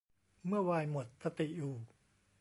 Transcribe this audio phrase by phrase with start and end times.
[0.47, 1.73] เมื่อไวน์หมดสติอยู่